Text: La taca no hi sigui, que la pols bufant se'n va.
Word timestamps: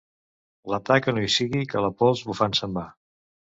La 0.73 0.79
taca 0.89 1.13
no 1.17 1.27
hi 1.27 1.29
sigui, 1.35 1.63
que 1.75 1.85
la 1.87 1.93
pols 2.01 2.25
bufant 2.33 2.59
se'n 2.63 2.77
va. 2.81 2.89